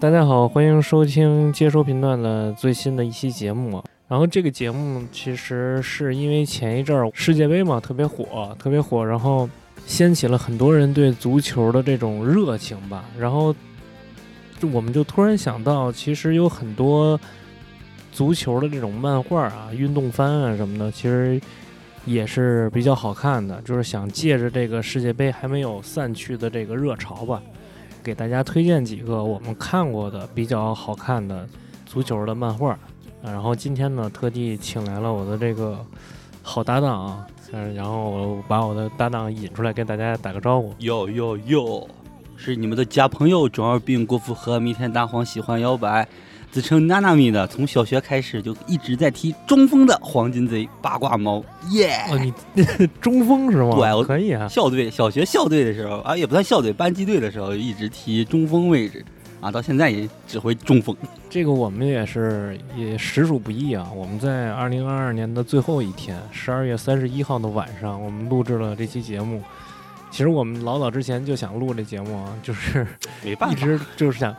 [0.00, 3.84] 大家好，欢迎收听接收频段的最新的一期节目。
[4.08, 9.48] 然后这个节目其实是因为前一阵儿世界杯嘛特别火，特别火，然后
[9.90, 13.04] 掀起了很多人对足球的这种热情吧。
[13.18, 13.52] 然后
[14.60, 17.18] 就我们就突然想到，其实有很多
[18.12, 21.40] 足球的这种漫画啊、运动番啊什么的，其实
[22.04, 23.60] 也是比较好看的。
[23.62, 27.42] 就是想借着这个世界杯还没有散去的这个热潮吧，
[28.00, 31.48] 给大家推荐几个我们看过的比较好看的
[31.84, 32.78] 足球的漫画。
[33.24, 35.84] 然后今天呢，特地请来了我的这个
[36.42, 40.74] 好搭档啊，嗯，然后我把我的搭档引出来，跟大家打个招呼。
[40.78, 41.88] 哟哟哟，
[42.36, 46.08] 是你们的假朋友中二病郭富和弥天大黄喜欢摇摆，
[46.50, 52.64] 自称娜娜米的，从小学开始就一直在踢中锋的黄金贼八卦猫，耶、哦，你
[53.00, 53.76] 中锋是吗？
[53.76, 54.48] 对我可以啊。
[54.48, 59.04] 校队小学校队的时候啊，也不算校队，班级队的时候一直踢中锋位置
[59.40, 60.94] 啊，到现在也只会中风。
[61.28, 63.88] 这个我们也是也实属不易啊！
[63.94, 69.42] 我们在二零二二年的最后一天，十二月三十一号的晚上，我们录制了这期节目。
[70.10, 72.86] 其实我们老早之前就想录这节目啊，就是
[73.24, 74.34] 没办法，一直就是想，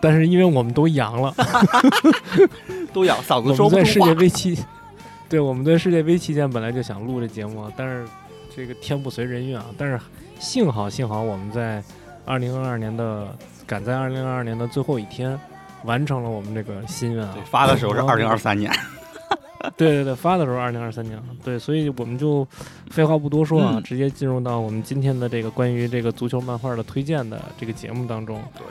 [0.00, 1.32] 但是因为我们都阳了，
[2.92, 4.14] 都阳，嗓子我说不出话们在世界。
[4.14, 4.58] 杯期，
[5.28, 8.04] 对，我们在世界杯期间本来就想录这节目，但是
[8.54, 9.66] 这个天不随人愿啊。
[9.78, 9.98] 但是
[10.40, 11.82] 幸好幸好我们在
[12.26, 13.34] 二零二二年的
[13.66, 15.38] 赶在二零二二年的最后一天
[15.84, 17.32] 完成了我们这个心愿啊。
[17.34, 17.42] 对。
[17.50, 18.70] 发的时候是二零二三年，
[19.76, 22.46] 对对对，发的时候二零二三年了，对，所以我们就
[22.90, 23.82] 废话不多说啊，嗯。
[23.82, 28.42] 直接进入到我们今天的这个关于这个足球漫画的推荐的这个节目当中。
[28.56, 28.64] 对，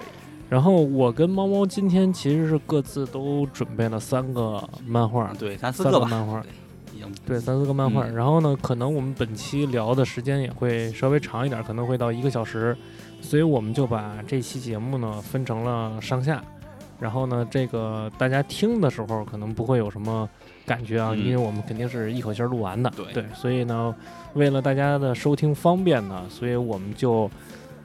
[0.49, 6.43] 然后我跟猫猫今天其实是各自都准备了三个漫画，对，三四三个吧，个漫画，
[6.93, 8.05] 已经对，三四个漫画。
[8.05, 8.13] 嗯。
[8.13, 12.75] 然后呢，可能我们本期聊的时间也会稍微长一点，可能会到一个小时，
[13.21, 16.43] 所以我们就把这期节目呢分成了上下。
[16.99, 20.29] 然后呢，这个大家听的时候可能不会有什么
[20.67, 22.91] 感觉啊，嗯因为我们肯定是一口气儿录完的。
[23.11, 23.95] 对所以呢，
[24.33, 27.27] 为了大家的收听方便呢，所以我们就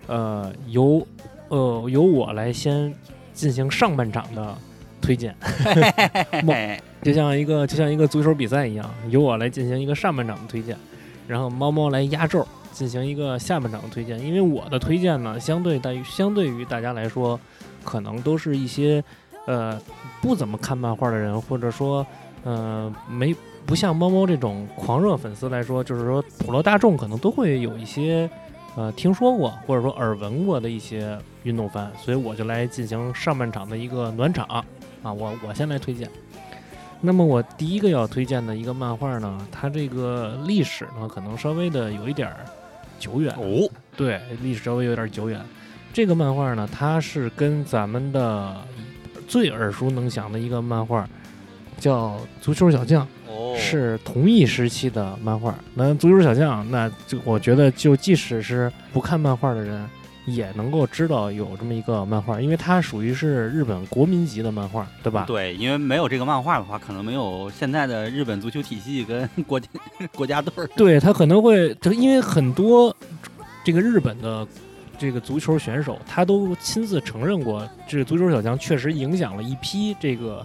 [0.06, 1.06] 呃由
[1.48, 2.94] 呃由我来先
[3.32, 4.54] 进行上半场的
[5.00, 5.34] 推荐。
[5.40, 10.76] 嘿 就像一个就像一个足球比赛一样，由我来进行一个上半场的推荐，
[11.26, 14.20] 然后猫猫来压轴进行一个下半场的推荐。
[14.20, 17.40] 因为我的推荐呢，相对大于相对于大家来说，
[17.82, 19.02] 可能都是一些
[19.46, 19.80] 呃
[20.20, 22.06] 不怎么看漫画的人，或者说
[22.44, 23.34] 呃没
[23.64, 28.28] 不像猫猫这种狂热粉丝来说，就是说普罗大众可能都会有一些
[28.76, 34.44] 呃听说过或者说耳闻过的一些运动番，所以我就来进行上半场的一个暖场
[35.02, 36.10] 啊，我我先来推荐。
[37.00, 42.36] 那么我第一个要推荐的一个漫画呢，它这个历史呢可能稍微的有一点儿
[42.98, 45.40] 久远，哦，对，历史稍微有点久远。
[45.92, 48.56] 这个漫画呢，它是跟咱们的
[49.26, 51.08] 最耳熟能详的一个漫画
[51.78, 55.54] 叫《足球小将》，哦，是同一时期的漫画。
[55.74, 59.88] 那《足球小将》，那就我觉得，就即使是不看漫画的人，
[60.26, 65.24] 也能够知道有这么一个漫画，因为它属于是日本国民级的漫画，对吧？
[65.26, 69.68] 对，因为没有这个漫画的话，可能没有现在的日本足球体系跟 国家
[70.14, 70.66] 国家队儿。
[70.76, 72.94] 对他可能会，就因为很多
[73.64, 74.46] 这个日本的
[74.98, 80.44] 这个足球选手，他都亲自承认过，这个足球小将确实影响了一批这个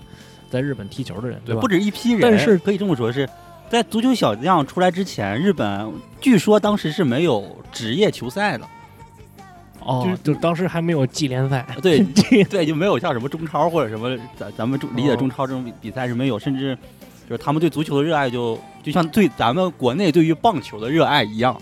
[0.50, 1.68] 在日本踢球的人，对吧不？
[1.68, 3.28] 止一批人，但是可以这么说是。
[3.70, 5.90] 在足球小将出来之前，日本
[6.20, 8.68] 据说当时是没有职业球赛的，
[9.86, 16.78] 哦就是，就当时还没有季联赛，对这 对，就没有像什么中超或者什么咱咱们中理解哦中超这种比比赛是没有，甚至
[17.28, 21.60] 就是他们对足球的热爱就就像对咱们国内对于棒球的热爱一样，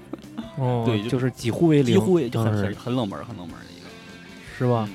[0.56, 3.88] 哦，对就就是几乎为零，几乎也就很很很冷门很冷门的一个，
[4.56, 4.88] 是吧？
[4.90, 4.94] 嗯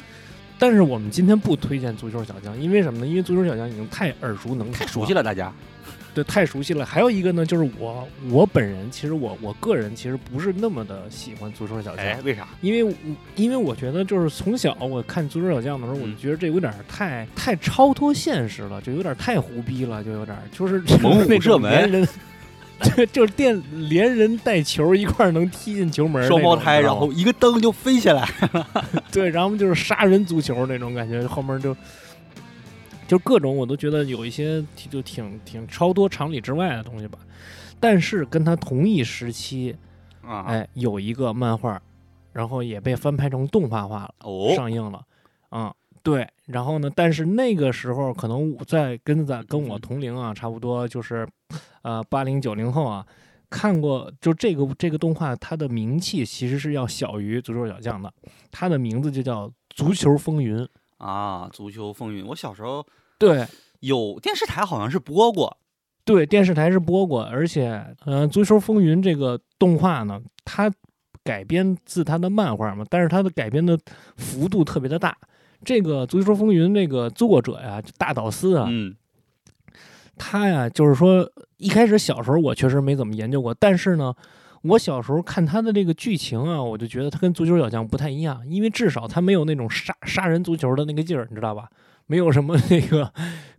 [0.59, 3.06] 但是我们今天不推荐足球小将，因为什么呢？
[3.06, 5.51] 因为足球小将已经太耳熟能详，太熟悉，了，大家。
[6.13, 6.86] 对，太熟悉了。
[6.86, 12.48] 还有一个呢，就是我我本人，其实我我个人其实不是那么的喜欢足球小将，哎，为啥？
[12.62, 12.94] 因为我
[13.36, 22.07] 因为我觉得就是从小我看足球小将的时候，我就嗯觉得这有点太太超脱现实了，就有点太胡逼了，就有点就是猛虎射门连人。
[22.95, 28.68] 对， 就是电连人带球一块儿能踢进球门双胞胎，然后一个蹬就飞起来了。
[29.09, 31.74] 对，然后就是杀人足球那种感觉，后面就
[33.13, 37.19] 就各种我都觉得有一些挺就挺挺超多常理之外的东西吧。
[37.80, 39.75] 但是跟他同一时期，
[40.24, 41.80] 啊，哎，有一个漫画
[42.31, 45.06] 然后也被翻拍成动画化了，哦，上映了。
[45.51, 45.71] 嗯、
[46.01, 46.27] 对。
[46.48, 51.27] 然后呢，但是那个时候可能在跟咱跟我同龄啊，差不多就是，
[51.83, 53.06] 呃，八零九零后啊，
[53.48, 58.12] 看过就这个这个动画，它的名气其实是要小于《足球小将》的，
[58.50, 60.57] 它的名字就叫《足球风云》。
[60.98, 62.83] 啊，足球风云，我小时候
[63.18, 63.45] 对，
[63.80, 65.57] 有电视台好像是播过，
[66.06, 70.71] 对，电视台是播过，而且，呃，《足球风云》这个动画呢，它
[71.24, 73.80] 改编自它的漫画嘛，但是它的改编的
[74.18, 75.18] 幅度特别的大。
[75.63, 78.94] 这个《足球风云》这个作者呀，就大岛司啊，嗯
[80.18, 81.27] 他呀，就是说
[81.57, 84.13] 一开始小时候我确实没怎么研究过，但是呢，
[84.62, 91.69] 我小时候看他的这个剧情啊，我就觉得他跟足球小将不太一样，因为至少他没有那种杀杀人足球的那个劲儿，你知道吧？
[92.07, 93.11] 没有什么那个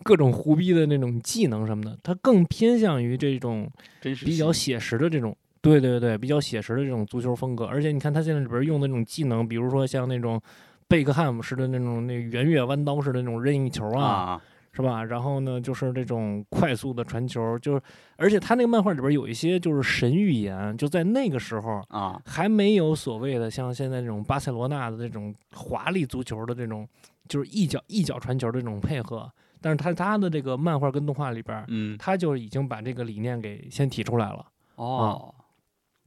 [0.02, 3.68] 各种胡逼的那种技能什么的，他更偏向于这种
[4.00, 7.64] 比较写实的这种，对对对，比较写实的这种足球风格。
[7.64, 10.40] 而且你看他现在里边用的那种技能，比如说像那种
[10.86, 14.42] 贝克汉姆式的那种那圆月弯刀式的那种任意球啊，啊，
[14.72, 15.02] 是吧？
[15.04, 17.80] 然后呢，就是这种快速的传球，就是
[18.16, 26.86] 而且他那个漫画里边有一些就是神预言，就在那个时候啊，还没有所谓的像现在这种巴塞罗那的这种华丽足球的这种，
[27.28, 29.30] 就是一脚一脚传球的这种配合。
[29.60, 34.46] 但是他他的这个漫画跟动画里边，嗯，他就已经把这个理念给先提出来了。
[34.76, 35.34] 哦，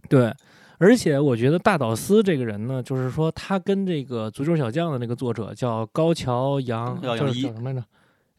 [0.08, 0.32] 对，
[0.78, 7.84] 而且我觉得大岛司这个人呢，就是说他跟这个《足球小将》的那个作者叫高桥洋，叫什么来着？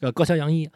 [0.01, 0.69] 叫，高桥洋一。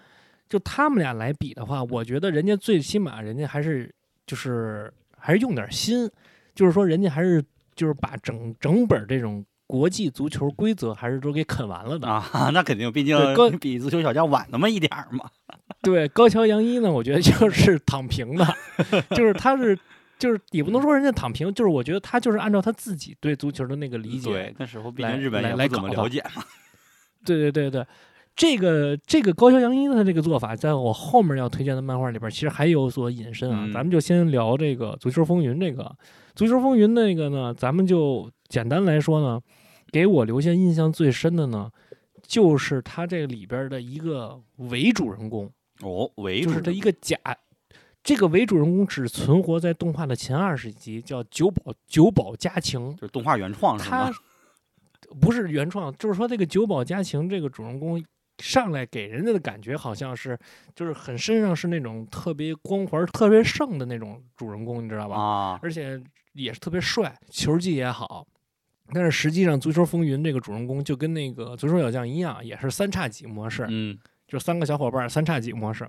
[0.49, 3.95] 就他们俩来比的话，我觉得人家最起码人家还是
[4.27, 6.11] 就是还是用点心，
[6.55, 7.43] 就是说人家还是
[7.75, 12.07] 就是把整整本这种国际足球规则还是都给啃完了的。
[12.07, 15.25] 啊， 那肯定，毕竟高比足球小将晚那么一点儿嘛。
[15.81, 18.47] 对，高桥洋一呢，我觉得就是躺平的，
[19.17, 19.79] 就是他是。
[20.19, 26.45] 就是也不能说人家躺平，就是我觉得他就是按照他自己对足球的那个理解，对，那时候毕来竟日本来也不怎么了解嘛。
[27.25, 27.85] 对对对对，
[28.37, 33.65] 这个这个高桥阳一的这个做法，在我后面要推荐的漫画里边，其实还有所引申啊。
[33.65, 35.83] 嗯咱们就先聊这个《足球风云》这个，
[36.37, 39.41] 《足球风云》那个呢，咱们就简单来说呢，
[39.93, 41.71] 给我留下印象最深的呢，
[42.23, 45.49] 就是他这里边的一个伪主人公，
[45.83, 47.17] 哦，伪就是这一个假。
[48.03, 52.93] 这个伪主人公只存活在动画的前二十集，叫九保九保家晴。
[52.97, 54.17] 就是动画原创是他吗？
[55.21, 58.03] 不是原创，就是说这个九保家晴这个主人公
[58.39, 60.37] 上来给人家的感觉好像是，
[60.75, 65.17] 就是很身上是那种特别光环、特别盛的那种主人公，你知道吧？
[65.17, 66.03] 啊，而且
[66.33, 68.27] 也是特别帅，球技也好。
[68.95, 73.99] 但是实际上，《足球风云》这个主人公就跟那个《足球小将》一样，也是三叉戟模式，嗯，
[74.29, 75.89] 就三个小伙伴三叉戟模式。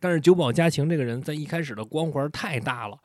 [0.00, 2.96] 但是久保家晴这个人在一开始的光环太大了，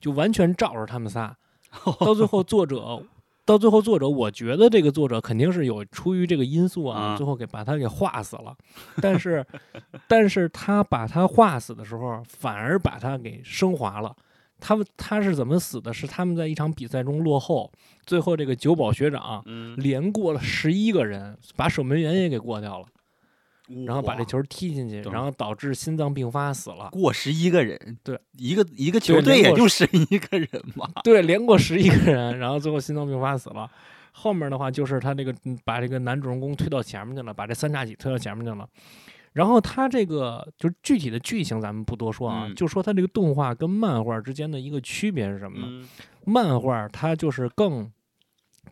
[0.00, 1.36] 就完全罩着他们仨。
[2.00, 3.02] 到最后，作者
[3.44, 8.56] 到最后，作者我觉得这个作者肯定是有出于这个因素啊，啊最后给把他给画死了。
[9.00, 9.44] 但是，
[10.08, 14.14] 但是他把他画死的时候，反而把他给升华了。
[14.60, 15.92] 他们他是怎么死的？
[15.92, 17.72] 是他们在一场比赛中落后，
[18.04, 22.86] 最后这个九保学长嗯，连过了十一个人，把守门员也给过掉了，
[23.86, 26.90] 然后把这哇球踢进去，然后导致心脏病发死了。
[26.92, 30.88] 过十一个人，对，一个一个球队也就十一个人嘛。
[31.02, 33.70] 对，连过十一个人，然后最后心脏病发死了。
[34.12, 38.68] 后面的话就是他这个嗯把这个男主人公推到前面去了，把这三叉戟推到前面去了。
[39.32, 45.66] 然后它这个就是具体的剧情咱们不多说啊，嗯就说它这个动画跟漫画之间的一个区别是什么呢？
[45.68, 45.88] 嗯，
[46.24, 47.90] 漫画它就是更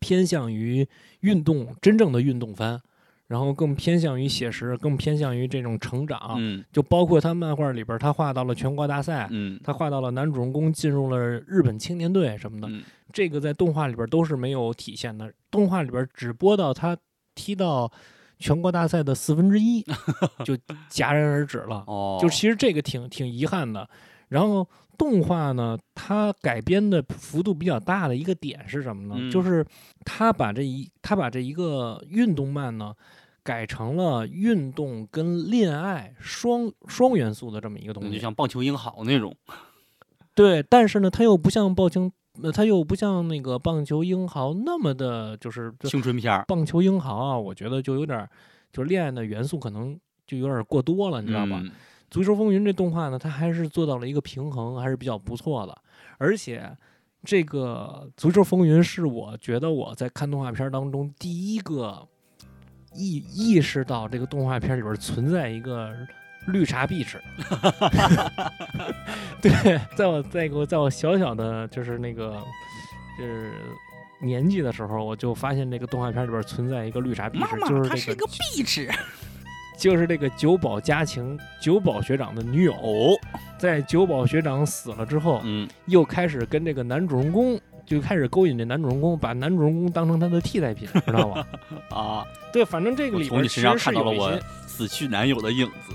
[0.00, 0.86] 偏向于
[1.20, 2.80] 运动，真正的运动番，
[3.26, 6.34] 然后更偏向于写实，更偏向于这种成长。
[6.38, 15.32] 嗯就包括他漫画里边，他画到了全国大赛，嗯他画到了男主人公进入了日本青年队什么的，嗯这个在动画里边都是没有体现的。
[15.50, 16.96] 动画里边只播到他
[17.34, 17.90] 踢到
[18.38, 19.82] 全国大赛的四分之一，
[20.44, 20.56] 就
[20.90, 21.84] 戛然而止了。
[21.86, 23.88] 哦，就其实这个挺挺遗憾的。
[24.28, 29.14] 然后动画呢，它改编的幅度比较大的一个点是什么呢？
[29.18, 29.64] 嗯就是
[30.04, 32.94] 它把这一它把这一个运动漫呢。
[33.44, 39.34] 改成了运动跟恋爱双双元素的这么一个东西就，像棒球英豪那种。
[40.34, 48.28] 对，但是呢，它又不像棒球，呃，它又不像那个棒球英豪那么的，就是青春片儿，棒球英豪啊，我觉得就有点儿，
[48.72, 51.60] 就是恋爱的元素可能就有点儿过多了，你知道吧？
[51.62, 51.70] 嗯
[52.10, 55.76] 足球风云》这动画呢，它还是做到了一个平衡，还是比较不错的。
[56.16, 56.74] 而且，
[57.22, 62.08] 这个《足球风云》是我觉得我在看动画片当中第一个
[62.94, 65.94] 意意识到这个动画片里边存在一个
[66.48, 67.20] 绿茶壁纸。
[69.40, 72.42] 对，在我在我在我小小的就是那个
[73.18, 73.52] 就是
[74.20, 78.90] 年纪的时候，我就发现这个动画片里边存在一个绿茶婊妈事，就是妈，他是一个这个壁纸
[79.78, 83.16] 就是这个九保家晴九保学长的女友，哦，
[83.56, 91.46] 在九保学长死了之后，嗯，又开始跟这个男主人公就开始勾引这男主人公，把男主人公当成他的替代品，知道吧？
[91.96, 94.36] 啊，对，反正这个里边从你身上看到了我
[94.66, 95.94] 死去男友的影子。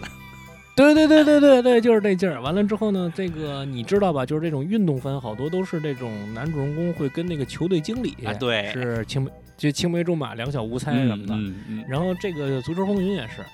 [0.75, 2.41] 对对对对对对，就是这劲儿。
[2.41, 4.25] 完了之后呢，这个你知道吧？
[4.25, 11.35] 就是这种运动番，好多都是这种男主人公会跟那个球队经理啊，对，是青梅就青梅竹马、两小无猜什么的。
[11.35, 13.45] 嗯嗯然后这个足球风云也是，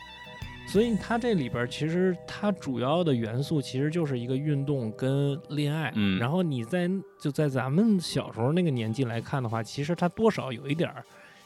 [0.65, 5.91] 所以它这里边其实它主要的元素其实就是一个运动跟恋爱。
[5.95, 11.03] 嗯然后你在就在咱们小时候那个年纪来看的话，其实它多少有一点儿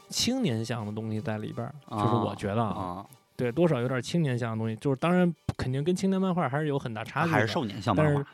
[0.08, 8.30] 青年向的东西在里边，就是我觉得啊，啊，对，多少有点青年向的东西，就是当然肯定跟青年漫画还是有很大差距的，还是少年向但是漫画。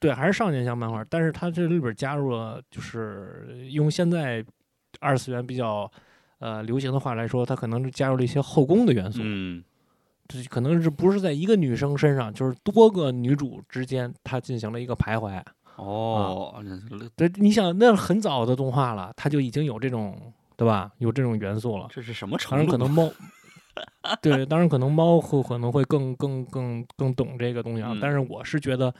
[0.00, 4.44] 对，还是少年向漫画，但是它这里边加入了，就是用现在
[5.00, 5.90] 二次元比较
[6.38, 9.64] 呃流行的话来说，它可能是加入了一些后宫的元素，嗯，
[10.28, 15.42] 这可能是不是在一个女生身上，就是多个女主之间，它进行了一个徘徊。
[15.74, 20.92] 哦，这对，你想那很早的动画了，它就已经有这种对吧？
[20.98, 21.88] 有这种元素了。
[21.90, 22.70] 这是什么程度？
[22.72, 23.08] 可能猫，
[24.22, 27.90] 对，当然可能猫会可能会更更更更懂这个东西啊。
[27.92, 28.92] 嗯但是我是觉得，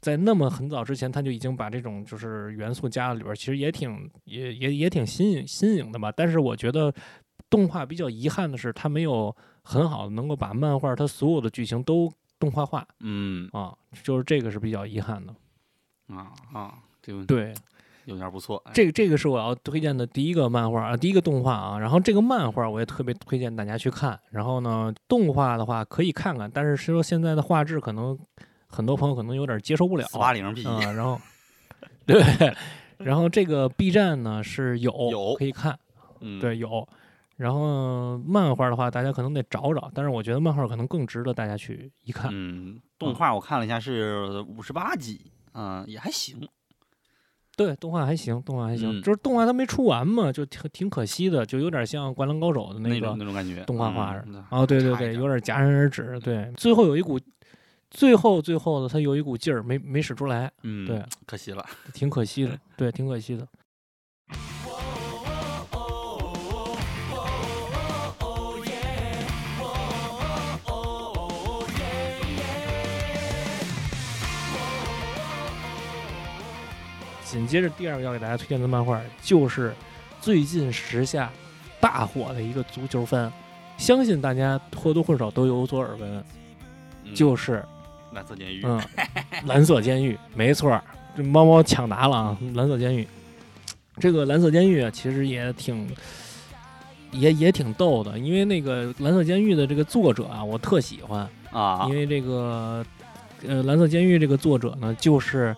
[0.00, 6.12] 在那么很早之前，他就已经把这种就是元素加到里边儿，其实也挺也也也挺新颖新颖的吧。
[6.12, 6.92] 但是我觉得
[7.48, 15.34] 动画比较遗憾的是，它没有很好的能够把漫画它所有的剧情都动画化嗯啊，就是这个是比较遗憾的。
[16.14, 17.54] 啊啊，对对，
[18.06, 18.56] 有点不错。
[18.64, 21.78] 哎这个这个是我要推荐的第一个漫画啊，第一个动画啊。
[21.78, 24.18] 然后这个漫画我也特别推荐大家去看。
[24.30, 28.18] 然后呢，动画的话可以看看，但是说现在的画质可能
[28.66, 30.06] 很多朋友可能有点接受不了。
[30.06, 31.20] 四八零 P 啊、然后
[32.06, 32.22] 对，
[32.98, 35.78] 然后这个 B 站呢是有有可以看，
[36.20, 36.88] 嗯，对有。
[37.36, 42.30] 然后漫画的话，大家可能得找找，但是我觉得漫画可能更值得大家去一看。
[42.32, 46.48] 嗯，动画我看了一下是五十八集，嗯，也还行。
[47.56, 56.20] 对，动画还行，动画还行，嗯就是动画它没出完嘛，就挺挺可惜的，就有点像《灌篮高手》的个那个那种感觉，动画化似嗯哦，对对对，差一点有点戛然而止。
[56.20, 57.18] 对，最后有一股，
[57.90, 61.64] 最后最后的它有一股劲儿没没使出来，嗯，对，可惜了。
[61.94, 62.58] 挺可惜的。
[62.76, 63.48] 对，挺可惜的。
[77.36, 79.74] 紧接着第二个要给大家推荐的漫画就是
[80.22, 81.30] 最近时下
[81.78, 83.30] 大火的一个足球番，
[83.76, 86.24] 相信大家或多或少都有所耳闻，
[87.04, 87.62] 嗯就是
[88.12, 88.82] 蓝色监狱，嗯，
[89.44, 90.82] 蓝色监狱，没错儿，
[91.14, 92.38] 这猫猫抢答了啊！
[92.54, 93.06] 蓝色监狱，
[93.98, 95.86] 这个蓝色监狱啊，其实也挺，
[97.12, 102.84] 也也挺逗的，因为那个蓝色监狱的这个作者啊，我特喜欢，啊因，为这个
[103.46, 105.54] 呃蓝色监狱这个作者呢，就是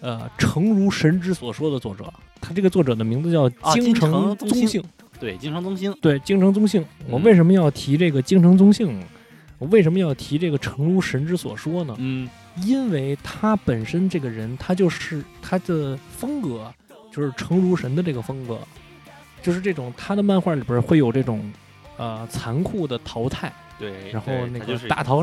[0.00, 4.84] 呃诚如神之所说的作者，他这个作者的名字叫啊京城宗信宗幸，
[5.18, 6.84] 对，京城宗兴，对，京城宗幸。
[7.08, 9.06] 我嗯为什么要提这个京城宗幸呢？
[9.58, 11.94] 我为什么要提这个诚如神之所说呢？
[11.98, 12.28] 嗯
[12.64, 16.72] 因为他本身这个人，他就是他的风格，
[17.12, 18.58] 就是诚如神的这个风格，
[19.42, 21.52] 就是这种他的漫画里边会有这种
[21.98, 25.22] 呃残酷的淘汰，对，然后那个大逃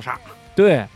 [0.00, 0.18] 杀，
[0.54, 0.86] 对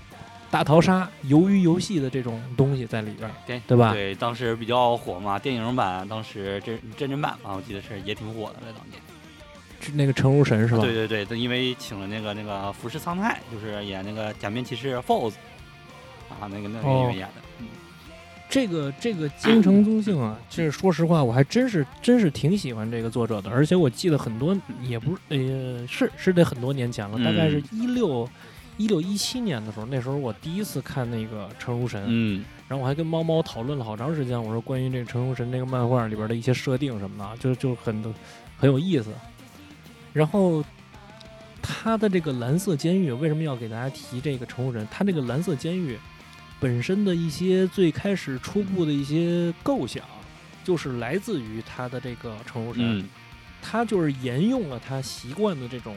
[0.50, 3.92] 大逃杀、鱿鱼游戏的这种东西在里边，对对吧？
[3.92, 9.00] 对，当时比较火嘛，电影版当时真真人版嘛，我记得是也挺火的，在当年。
[9.94, 10.80] 那个陈如神是吧？
[10.82, 15.32] 对对对，他因为请了那个那个服饰苍太，就是演那个假面骑士 Foz
[16.28, 17.34] 啊，那个那个演员演的。
[17.60, 17.66] 嗯
[18.50, 28.26] 这个这个京城 宗幸啊，这说实话，我还真是真是挺喜欢这个作者的，而且我记得很多，也不是呃是是得很多年前了，大概是一六
[28.78, 38.14] 一六一七年的时候，那时候我第一次看那个成如神，嗯然后我还跟猫猫讨论了好长时间，我说关于这个成如神这个漫画里边的一些设定什么的啊，就就很
[38.56, 39.12] 很有意思。
[40.12, 40.64] 然后
[41.60, 44.86] 他的这个蓝色监狱为什么要给大家提这个成如神？
[44.90, 45.98] 他这个蓝色监狱
[46.60, 50.04] 本身的一些最开始初步的一些构想，
[50.62, 53.00] 就是来自于他的这个成如神。
[53.00, 53.08] 嗯
[53.60, 55.96] 他就是沿用了他习惯的这种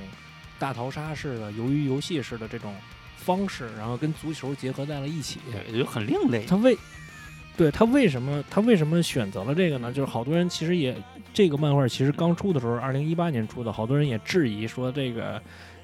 [0.61, 2.75] 大逃杀式的、鱿鱼游戏式的这种
[3.17, 5.39] 方式，然后跟足球结合在了一起。
[5.51, 6.45] 对，就很另类。
[6.45, 6.77] 他为
[7.57, 9.91] 对他为什么他为什么选择了这个呢？
[9.91, 10.95] 就是好多人其实也
[11.33, 15.41] 这个漫画其实刚出的时候，二零一八年出的，好多人也质疑说这个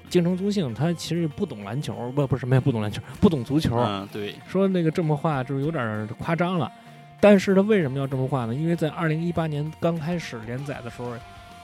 [0.08, 6.70] 京城宗幸他其实不懂篮球，不不是什么也不懂篮球，不懂足球，嗯，对，说那个这么画就是有点夸张了。
[7.20, 8.54] 但是他为什么要这么画呢？
[8.54, 11.12] 因为在二零一八年刚开始连载的时候，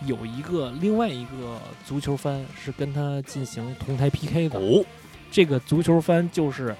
[0.06, 4.58] 有一个另外一个足球番是跟他进行同台 PK 的。
[4.58, 4.84] 哦
[5.30, 6.76] 这个足球番就是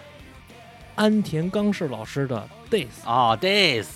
[0.95, 3.05] 安田刚士老师的 Days。
[3.05, 3.87] 啊，Days，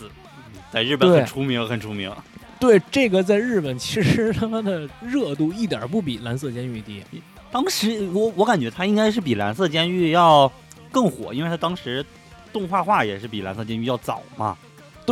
[0.72, 2.12] 在日本很出名，很出名。
[2.58, 7.04] 对，这个在日本其实他妈的热度一点不比蓝色监狱低。
[7.52, 10.50] 当时我我感觉他应该是比蓝色监狱要
[10.90, 12.04] 更火，因为他当时
[12.52, 14.58] 动画化也是比蓝色监狱要早嘛。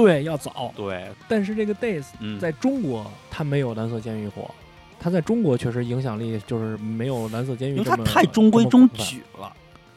[0.02, 0.72] 对，要早。
[0.76, 4.48] 对，但是这个 Days 嗯，在中国它没有蓝色监狱火，
[5.00, 8.72] 它在中国确实影响力就是没有蓝色监狱因为这么他太中规中。
[8.72, 9.52] 这么广泛矩了。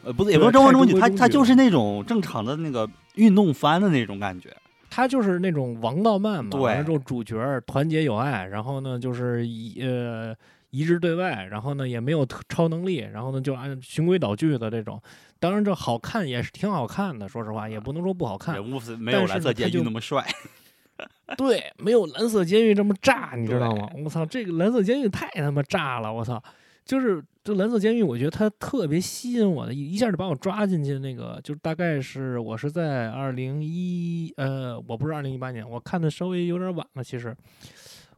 [0.06, 4.50] 呃，不是，也不是中规太中矩，他他就是那种正常的那个运动番的那种感觉。
[4.92, 7.38] 它就是那种王道漫嘛，对完了之后主角
[7.68, 10.36] 团结友爱，然后呢就是一呃
[10.70, 15.02] 一致对外，然后呢也没有特超能力，然后呢就按循规蹈矩的这种。
[15.40, 18.56] 当然这好看也是挺好看的，说实话也不能说不好看。
[18.56, 20.26] 人物是没但有蓝色监狱那么帅。
[21.38, 23.90] 对，没有蓝色监狱这么炸，你知道吗？
[24.04, 26.12] 我操，这个蓝色监狱太他妈炸了！
[26.12, 26.44] 我操，
[26.84, 31.00] 就是这蓝色监狱，我觉得它特别吸引我的，一一下就把我抓进去。
[31.00, 37.34] 那个就是大概是我是在二零一呃，我不是二零一八年，我看的稍微有点晚了，其实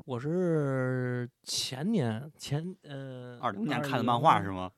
[0.05, 4.71] 我是前年前呃二零年看的漫画是吗？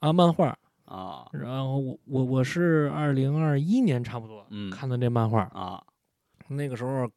[0.00, 0.56] 啊，漫画。
[0.84, 5.80] 啊然后我我我是二零二一年差不多嗯看的这漫画，啊，
[6.48, 7.08] 那个时候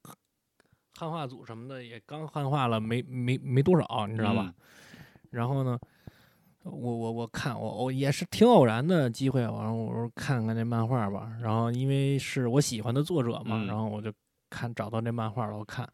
[0.96, 4.44] 汉化组什么的也刚汉化了没没没多少，你知道吧？
[4.46, 4.54] 嗯
[5.32, 5.80] 然后呢，
[6.62, 11.36] 我我我看我我也是挺偶然的机会，完了我说看看这漫画吧。
[11.42, 14.14] 然后因为是我喜欢的作者嘛，嗯然后我就
[14.52, 15.92] 看找到这漫画了，我看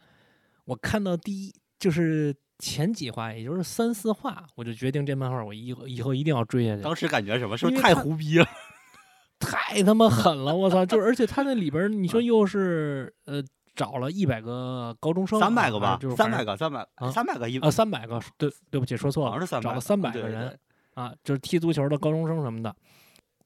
[0.70, 6.84] 我看到第一就是前几话，也就是三四话，我就决定这漫画我以后以后一定要追下去。
[6.84, 7.58] 当时感觉什么？
[7.58, 8.46] 是不是太胡逼了？
[9.40, 10.56] 太他妈狠了！
[10.56, 13.42] 我操，就是而且他那里边儿你说又是呃
[13.74, 20.60] 找了一百个高中生啊，三百个吧就是，三百个，三百啊三百个一啊，三百个，对对不起，说错了，好像是300找了三百个人
[20.94, 22.76] 啊，就是踢足球的高中生什么的，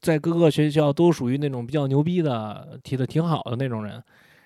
[0.02, 4.04] 在各个学校都属于那种比较牛逼的，踢的挺好的那种人，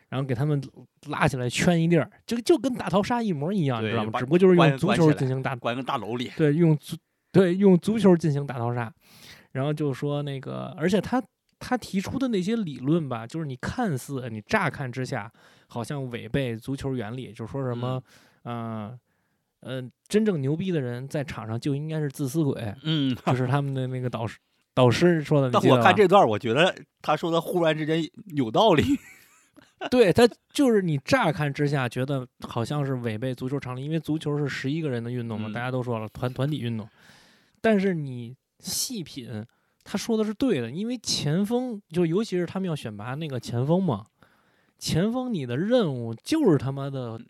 [0.10, 0.62] 然后给他们
[1.08, 4.20] 拉起来圈一地儿，就就跟大逃杀一模一样，你知道吗？
[4.20, 6.32] 只不过就是用足球进行大关个大楼里。
[6.38, 6.96] 对，用足
[7.32, 8.92] 对用足球进行大逃杀，
[9.52, 11.22] 然后就说那个，而且他
[11.60, 15.32] 他提出的那些理论吧，就是你看似你乍看之下
[15.68, 18.02] 好像违背足球原理，就说什么，
[18.46, 18.98] 嗯
[19.60, 24.38] 呃真正牛逼的人在场上就应该是自私鬼，嗯，就是他们的那个导师
[24.74, 25.48] 导师说的。
[25.52, 28.84] 你但我看这段，我觉得他说的忽然之间有道理。
[29.92, 36.90] 对他就是你乍看之下觉得好像是违背足球常理，因为足球是十一个人的运动嘛，嗯大家都说了团团体运动，
[37.62, 39.46] 但是你细品，
[39.84, 44.06] 他说的是对的，因为前锋就尤其是他们要选拔那个前锋嘛，
[44.80, 47.22] 前锋你的任务就是他妈的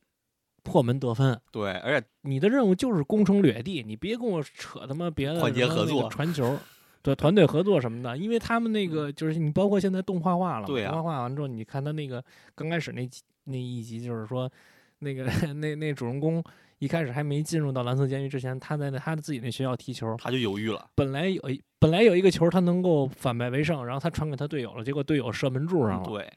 [0.63, 6.57] 破门得分，对，而且你的任务就是攻城略地，你别跟我扯他妈别的团结合作传球。
[7.01, 12.23] 对团队合作什么的，因为他们那个就是你包括现在动画化了，对啊动画化完之后，你看他那个
[12.55, 14.51] 刚开始那集那一集，就是说
[14.99, 15.23] 那个
[15.55, 16.43] 那那主人公
[16.79, 20.85] 一开始还没进入到蓝色监狱之前，他在那他自己那学校踢球，他就犹豫了。
[20.95, 26.33] 本来有一本来有一个球他能够反败为胜，然后他传给他队友了，结果队友射门柱上了，对，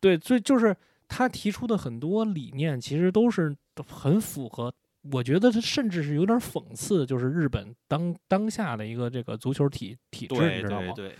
[0.00, 0.74] 对，所以就是
[1.08, 3.54] 他提出的很多理念，其实都是
[3.88, 4.72] 很符合。
[5.12, 10.92] 我觉得他甚至是有点讽刺，就是日本当当下的一个这个足球体体制，你知道吗？
[10.94, 11.16] 对对，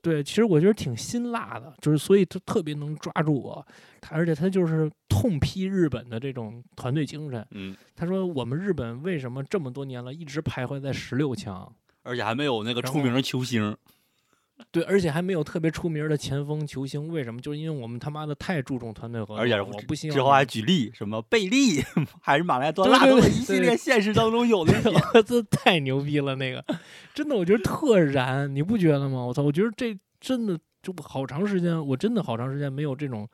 [0.00, 3.66] 对，其实我觉得挺辛辣的，就是所以他特别能抓住我，
[4.00, 7.46] 他而且他就是痛批日本的这种团队精神。
[7.50, 11.70] 嗯，他说我们日本为什么这么多年了一直徘徊在十六强？
[12.02, 13.76] 而且还没有那个出名的球星。
[14.70, 17.40] 对，而且还没有特别出名的前锋球星，为什么？
[17.40, 21.82] 就是因为我们他妈的太注重团队合作，而且我不希望之后还举例，什么贝利
[22.20, 24.72] 还是马莱多纳，一系列现实当中有的
[25.22, 26.64] 这太牛逼了，那个
[27.14, 29.24] 真的，我觉得特燃，你不觉得吗？
[29.24, 33.26] 我操，我觉得这真的就好长时间，我真的好长时间没有这种，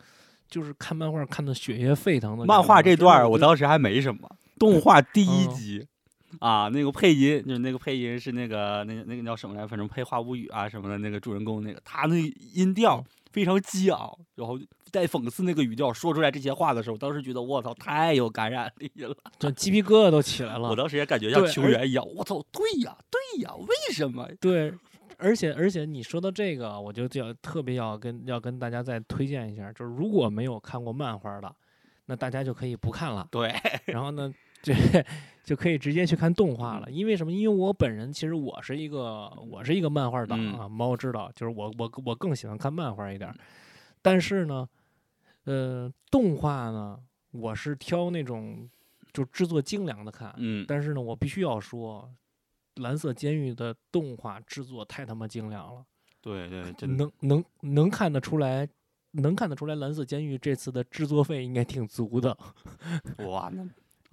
[0.48, 2.44] 就是看漫画看的血液沸腾的。
[2.44, 5.86] 漫画这段我当当时还没什么，动画第一嗯集。
[6.40, 12.16] 啊，那个配音就是那个配音是那个那个那个叫什么来，反正配《花无语》啊什么的那个主人公那个，他那
[12.54, 14.58] 音调嗯非常激昂，然后
[14.92, 19.16] 带讽刺那个语调说出来这些话的时候，当时觉得我操太有感染力了。
[19.38, 20.68] 这鸡皮疙瘩都起来了。
[20.68, 24.28] 我当时也感觉像对球员一样，我操，对呀，对呀，为什么？
[24.40, 24.72] 对，
[25.18, 31.52] 而且而且你说到这个，我就要特别要跟要跟大家再推荐一下，就是如果没有看过漫画的，
[32.06, 33.26] 那大家就可以不看了。
[33.32, 33.52] 对，
[33.86, 34.32] 然后呢，
[34.64, 34.72] 这
[35.44, 36.90] 就可以直接去看动画了。
[36.90, 37.30] 因为什么？
[37.30, 43.36] 因为我本人其实我是一个我是一个漫画党嗯啊，猫知道，就是我我我更喜欢看漫画一点儿。
[44.00, 44.68] 但是呢，
[45.44, 46.98] 呃，动画呢，
[47.32, 48.68] 我是挑那种
[49.12, 52.10] 就制作精良的看，嗯，但是呢，我必须要说，
[52.76, 55.84] 蓝色监狱的动画制作太他妈精良了，
[56.22, 58.66] 对对，真，能能能看得出来。
[59.16, 62.36] 能看得出来，蓝色监狱这次的制作费应该挺足的，
[63.28, 63.64] 哇，那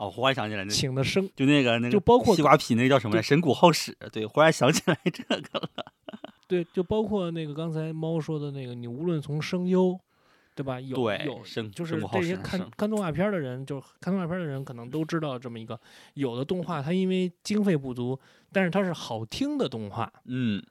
[0.02, 3.22] 哦，忽然想起来，那请的声就那个那个，就包括西瓜皮那个叫什么来？
[3.22, 5.70] 对神谷浩史，对，忽然想起来这个了。
[6.50, 10.00] 对，就包括那个刚才猫说的那个，你无论从声优，
[10.56, 10.82] 对吧？
[10.82, 15.80] 有对有，声就是这些看看动画片儿的人，就是看动画片儿的人可能都知道这么一个，
[16.16, 18.20] 有的动画它因为经费不足，
[18.52, 20.62] 但是它是好听的动画，嗯，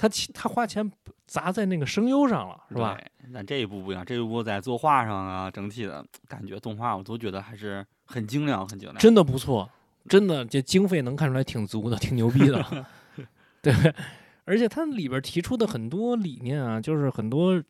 [0.00, 0.90] 它其它花钱
[1.26, 2.96] 砸在那个声优上了，是吧？
[2.98, 3.28] 对？
[3.32, 8.96] 那这一部不一样，这一部在作画上啊，整体的感觉动画我都觉得还是很精良，很精良。
[8.98, 9.70] 真的不错，
[10.08, 12.86] 真的这经费能看出来挺足的，挺牛逼的。
[13.60, 13.74] 对，
[14.46, 17.62] 而且它里边儿提出的很多理念啊，就是很多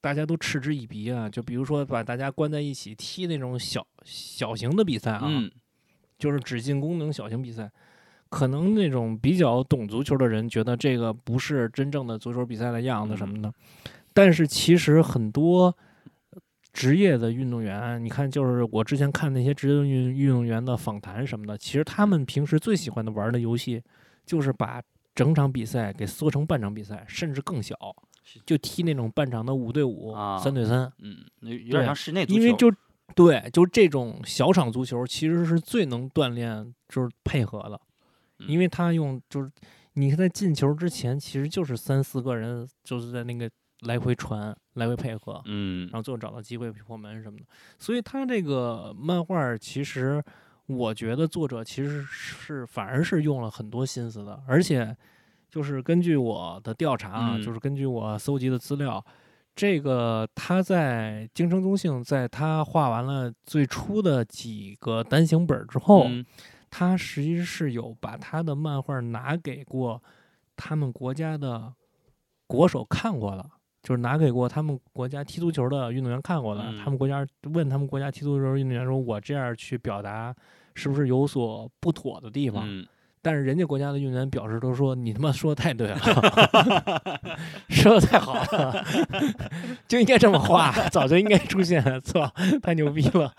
[0.00, 1.30] 大家都嗤之以鼻啊。
[1.30, 5.48] 就比如说把大家关在一起踢那种小小型的比赛啊，嗯，
[6.18, 7.70] 就是只进攻那种小型比赛。
[8.28, 13.52] 可能那种比较懂足球的人觉得这个不是真正的足球比赛的样子什么的，
[14.12, 15.74] 但是其实很多
[16.72, 23.82] 职业的运动员，你看，就是我之前看那些职业运运动员的访谈什么的，其实他们平时最喜欢的玩的游戏，
[24.26, 24.80] 就是把
[25.14, 27.74] 整场比赛给缩成半场比赛，甚至更小，
[28.44, 32.72] 就踢那种半场的五对五、啊三对三，嗯，那有对点像室内足球，因为就
[33.14, 37.87] 对，就这种小场足球其实是最能锻炼就是配合的，嗯
[38.46, 39.50] 因为他用就是
[39.94, 47.44] 你在进球之前，其实就是三四个人就是在那个来回传、来回配合，嗯然后最后找到机会破门什么的。
[47.78, 50.22] 所以他这个漫画儿其实，
[50.66, 54.96] 我觉得作者其实是反而是用了很多心思的，而且
[55.50, 59.04] 就是根据我的调查啊，嗯就是根据我搜集的资料。
[59.56, 66.24] 这个他在京城中幸，在他画完了最初的几个单行本儿之后，嗯
[66.70, 70.02] 他实际是有把他的漫画拿给过
[70.56, 71.72] 他们国家的
[72.46, 73.44] 国手看过了，
[73.82, 76.64] 就是拿给过他们国家踢足球的运动员看过了。
[76.68, 80.34] 嗯他们国家问他们国家踢足球的运动员说：“我这样去表达
[80.74, 82.86] 是不是有所不妥的地方？”嗯，
[83.22, 85.98] 但是人家国家的运动员表示都说：“你他妈说的太对了，
[87.68, 88.84] 说的太好了，
[89.88, 93.32] 就应该这么画，早就应该出现，操，太牛逼了！”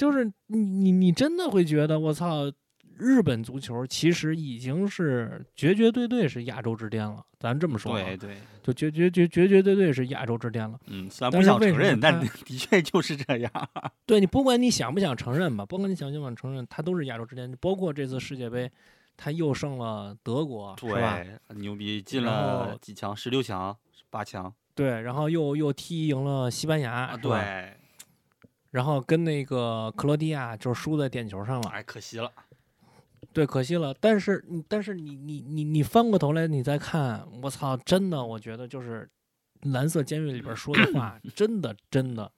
[0.00, 2.50] 就是你你你真的会觉得我操，
[2.96, 10.80] 日本足球其实已经是绝绝对对是亚洲之巅了，咱这么说啊，对对，就绝绝绝绝绝对对是亚洲之巅了。
[10.86, 13.52] 嗯，虽然不想承认，但他 的确就是这样。
[14.06, 17.54] 对你不管你想不想承认吧，不管你想不想承认，它都是亚洲之巅。
[17.60, 18.70] 包括这次世界杯，
[19.18, 21.18] 他又胜了德国，是吧？
[21.22, 23.14] 对，牛逼，进了几强？
[23.14, 23.76] 十六强、
[24.08, 27.16] 八强对，然后又又踢赢了西班牙，啊！
[27.18, 27.76] 对，
[28.70, 32.30] 然后跟那个克罗地亚就是输在点球上了，哎，可惜了。
[33.32, 33.94] 对，可惜了。
[34.00, 39.08] 但是你，但是你你你你翻过头来你再看，我操，真的，我觉得就是
[39.62, 42.30] 蓝色监狱里边说的话，真 的真的。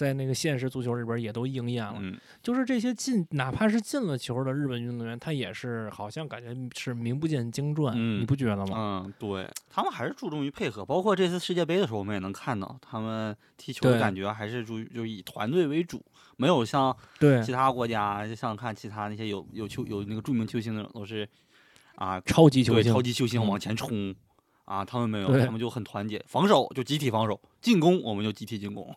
[0.00, 9.04] 在那个现实足球里边也都应验了，嗯，就是这些进哪怕是进了球的日本运动员，他也是好像感觉是名不见经传，嗯你不觉得吗？
[9.04, 9.46] 嗯，对。
[9.68, 16.02] 他们还是注重于配合，包括这次世界杯的时候，我们也能看到他们踢球的感觉还是注于就以团队为主，
[16.38, 21.28] 没有像对其，他国家，就像看其他那些有有球有那个著名球星那种都是
[21.96, 24.14] 啊，超级球星，对超级球星嗯往前冲
[24.64, 28.96] 啊，他们没有，他们就很团结，防守就集体防守，进攻我们就集体进攻，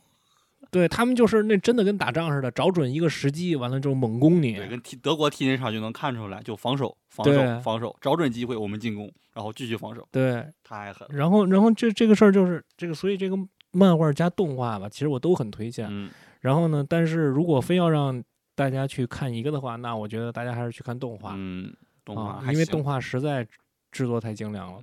[0.71, 4.55] 对他们就是那真的跟打仗似的，找准一个时机，完了之后猛攻你。
[4.55, 13.37] 对，跟踢德国踢那场就能看出来，就防守防守防守，找准机会我们进攻，然后继续防守，对，太狠了，然后然后这这个事儿就是这个，所以这个
[13.71, 15.87] 漫画加动画吧，其实我都很推荐。
[15.89, 16.09] 嗯，
[16.41, 18.23] 然后呢，但是如果非要让
[18.55, 21.73] 大家去看一个的话，那我觉得大家还是去看动画、嗯，
[22.05, 23.47] 动画啊，因为动画实在
[23.91, 24.79] 制作太精良了。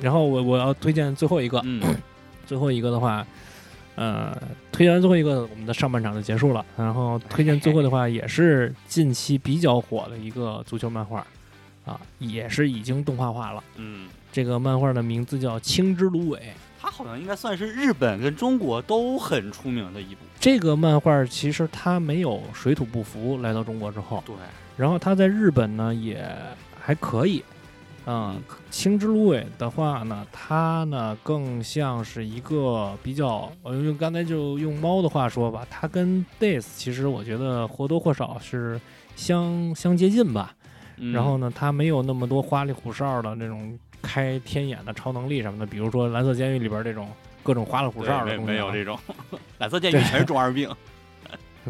[0.00, 1.82] 然后我我要推荐最后一个，嗯
[2.46, 3.26] 最后一个的话，
[3.96, 4.36] 呃，
[4.72, 6.64] 推荐完最后一个，我们的上半场就结束了。
[6.76, 11.26] 然后推荐最后的话，也是近期比较火的一个足球漫画，
[11.84, 13.62] 啊，也是已经动画化了。
[13.76, 14.08] 嗯。
[14.30, 16.38] 这个漫画的名字叫《青之芦苇》。
[16.78, 20.20] 它好像应该算是日本跟中国都很出名的一部。
[20.38, 24.36] 这个漫画其实它没有水土不服，来到中国之后，对，
[24.76, 26.22] 然后它在日本呢也
[26.78, 27.42] 还可以。
[28.10, 38.80] 嗯，青之芦苇的话呢，它呢更像是一个比较，我，用刚才就用猫的话说吧，它跟 Days 其实我觉得或多或少是
[39.14, 40.54] 相相接近吧。
[40.96, 47.08] 嗯然后呢，它没有那么多花里胡哨的那种开天眼的超能力什么的，比如说《蓝色监狱》里边这种
[47.42, 48.54] 各种花里胡哨的东西、啊。
[48.54, 48.98] 没有这种，
[49.58, 50.74] 蓝色监狱全是中二病。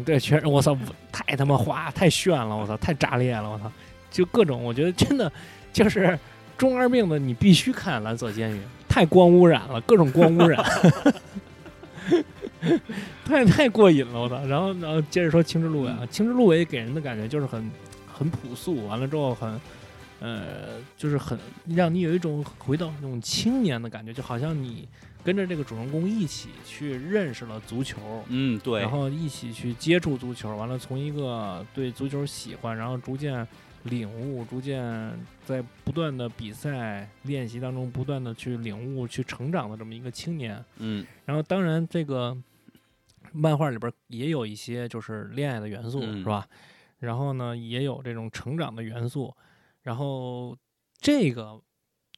[0.05, 0.73] 对，全是 我操，
[1.11, 3.69] 太他妈花，太炫了，我操，太炸裂了，我操，
[4.09, 5.29] 就各种，我觉得真的
[5.73, 6.17] 就是
[6.57, 8.55] 中二病的，你必须看《蓝色监狱》，
[8.87, 10.63] 太光污染了，各种光污染，
[13.25, 14.45] 太太过瘾了，我操。
[14.45, 17.69] 然后，然后接着说《青之芦苇》啊，《青之芦苇》给人的感觉就是很
[18.07, 19.59] 很朴素，完了之后很。
[20.21, 24.85] 呃，就是很让你有一种回到那种青年的感觉，就好像你
[25.23, 27.95] 跟着这个主人公一起去认识了足球，
[28.27, 28.91] 嗯，对然。
[28.91, 33.47] 后一起去接触足球，完了从一个对足球喜欢，然后逐渐
[33.83, 40.63] 领悟，逐渐在不断的比赛练习当中不断的去领悟、去成长的这么一个青年。
[40.77, 42.37] 嗯然后当然这个
[43.31, 46.45] 漫画里边也有一些就是恋爱的元素，嗯是吧？
[46.99, 49.33] 然后呢，也有这种成长的元素。
[49.83, 50.57] 然后
[50.99, 51.59] 这个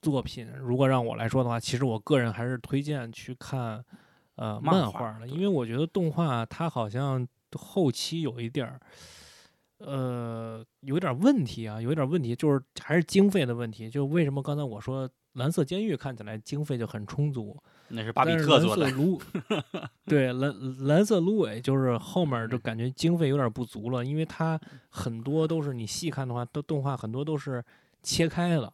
[0.02, 3.86] 作品，如果让我来说的话，其实我个人还是推荐去看
[4.36, 8.82] 呃漫画漫画的，因为我觉得动画它好像后期有一点儿。
[9.86, 13.89] 呃，有点问题啊，有点问题，就是还是经费的问题。
[13.89, 17.58] 就为什么刚才我说《蓝色监狱》看起来经费就很充足，
[17.89, 18.91] 那是巴比特做的 蓝。
[18.91, 19.22] 色芦，
[20.06, 27.63] 对蓝蓝色芦苇就是后面就感觉经费有点不足了，因为它很多都是你细看的话，都动画很多都是
[28.04, 28.72] 切开了，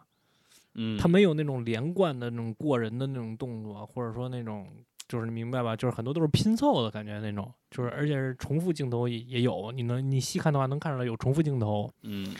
[0.74, 4.68] 嗯，它没有那种连贯的那种过人的那种动作，或者说那种
[5.08, 5.76] 就是你明白吧？
[5.76, 11.92] 就是很多都是拼凑的感觉那种，就是而且是重复镜头也也有，你能你细看的话能看出来有重复镜头。
[12.04, 12.36] 嗯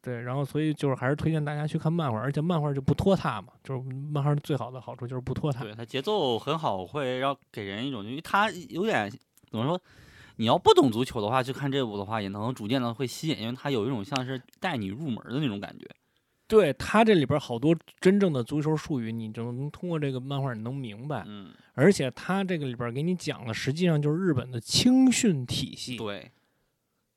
[0.00, 3.80] 对，然后所以就是还是推荐大家去看漫画，而且漫画就不拖沓嘛，就是
[4.12, 5.62] 漫画最好的好处就是不拖沓。
[5.62, 9.08] 对，它节奏很好，会让给人一种，因为它有点
[9.48, 9.80] 怎么说？
[10.36, 15.86] 你要不懂足球的话，去看这部的话，也能逐渐的会吸引，因为它有一种像是带你入门的那种感觉。
[16.52, 21.24] 对他这里边好多真正的足球术语，你就能通过这个漫画你能明白。
[21.26, 25.96] 嗯，而且他这个里边给你讲的，实际上就是日本的青训体系。
[25.96, 26.30] 对，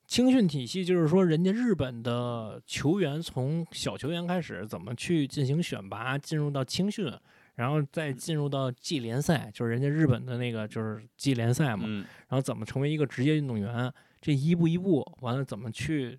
[0.06, 7.12] 青训体系就是说，人家日本的球员从小球员开始，怎么去进行选拔，进入到青训，
[7.56, 11.84] 然后再进入到季联赛，就是人家日本的那个就是季联赛嘛。
[11.86, 16.18] 嗯然后怎么成为一个职业运动员，这一步一步完了怎么去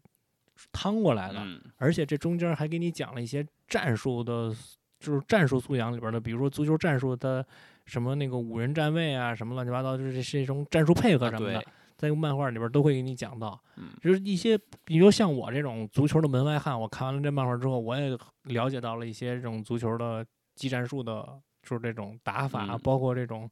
[0.71, 1.39] 趟过来的。
[1.39, 4.53] 嗯而且这中间还给你讲了一些战术的，
[4.99, 7.45] 就是战术素养里边的，比如说足球战术的
[7.85, 11.67] 什么那个五人站位啊，什么乱七八糟，就是这种战术配合啊什么的，对，
[11.97, 13.59] 在漫画里边都会给你讲到。
[13.77, 23.49] 嗯就是一些，比如像我这种足球的门外汉，我看完了这漫画之后，我也了解到了一些这种足球的技战术的，就是这种打法，嗯包括这种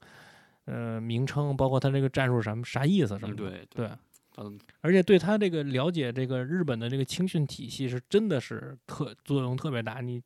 [0.65, 3.49] 呃名称，包括他这个战术什么啥意思什么嗯的。
[3.51, 3.91] 对对，
[4.38, 10.02] 嗯而且对他这个了解这个日本的这个青训体系是真的是特作用特别大。
[10.02, 10.21] 你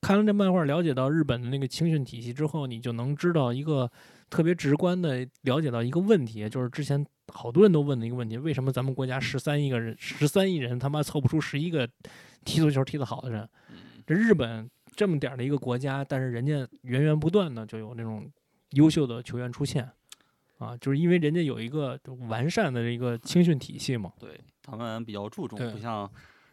[0.00, 3.90] 看了这漫画，了解到日本的那个青训体系之后，你就能知道一个
[4.28, 11.88] 特别直观的了解到一个问题，就是之前好多人都问的一个问题：为什么咱们国家十三亿个人，十三亿人他妈凑不出十一个
[12.44, 13.48] 踢足球踢得好的人？
[14.06, 18.30] 这日本这么点儿的一个国家，但是人家源源不断的就有那种
[18.72, 19.90] 优秀的球员出现。
[20.58, 26.10] 啊，就是因为人家有一个完善的一个青训体系嘛，对他们比较注重，不像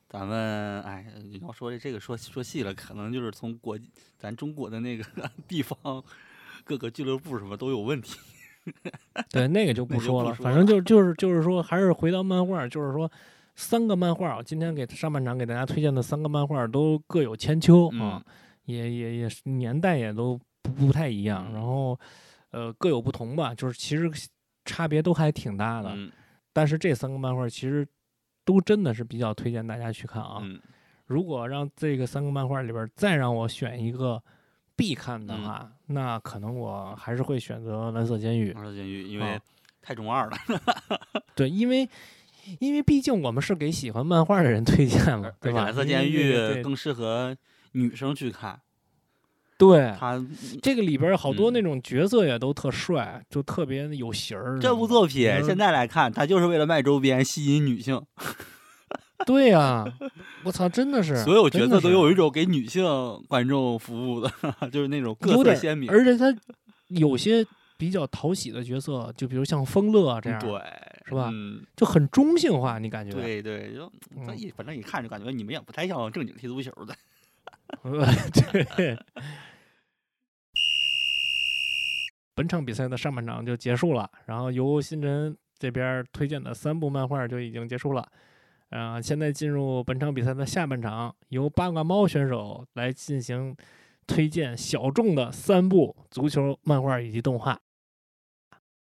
[0.09, 5.03] 咱们，哎，你要说这个说说细了，可能就是从国际咱中国的那个
[5.47, 5.77] 地方
[6.63, 8.19] 各个俱乐部什么都有问题。
[9.29, 13.11] 对，那个就不说了，反正就就是就是说，还是回到漫画，就是说
[13.55, 18.23] 三个漫画，我今天给上半场给大家推荐的三个漫画都各有千秋啊，嗯
[18.65, 21.53] 也也也是年代也都不不太一样，嗯。
[21.55, 21.99] 然后
[22.53, 24.09] 呃各有不同吧，就是其实
[24.63, 26.09] 差别都还挺大的，嗯
[26.53, 27.85] 但是这三个漫画其实
[28.45, 30.37] 都真的是比较推荐大家去看啊。
[30.41, 30.59] 嗯
[31.07, 34.23] 如果让这个三个漫画里边再让我选一个
[34.75, 38.51] 必看的嗯话，那可能我还是会选择《蓝色监狱》。
[38.55, 39.41] 蓝色监狱因为啊
[39.81, 40.37] 太中二了，
[41.35, 41.87] 对，因为
[42.59, 45.65] 因为毕竟我们是给喜欢漫画的人推荐嘛，而对吧？
[45.65, 47.35] 蓝色监狱更适合
[47.73, 48.59] 女生去看，
[49.57, 50.21] 对他
[50.61, 54.59] 这个里边好多嗯那种角色也都特帅，就特别有型儿。
[54.59, 58.01] 这部作品嗯现在来看，他就是为了卖周边吸引女性，
[59.25, 59.85] 对呀、
[60.43, 62.83] 我操，真的是所有角色都有一种给女性
[63.29, 64.29] 观众服务的，
[64.71, 65.89] 就是那种各有点色鲜明。
[65.89, 66.35] 而且他
[66.89, 67.45] 有些
[67.77, 70.59] 比较讨喜的角色，就比如像风乐这样，对，
[71.05, 73.13] 是吧嗯，就很中性化，你感觉？
[73.13, 73.89] 对对，就
[74.57, 76.93] 反正一看就感觉你们也不太像正经踢足球的。
[77.81, 78.97] 对。
[82.35, 88.07] 本场比赛的上半场就结束了，然后由新辰这边推荐的三部漫画就已经结束了。
[88.69, 93.55] 啊，现在进入本场比赛的下半场，由八卦猫选手来进行
[94.07, 97.61] 推荐小众的三部足球漫画以及动画。